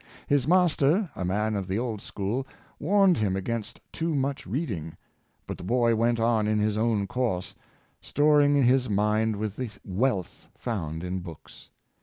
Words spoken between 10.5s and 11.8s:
found in books.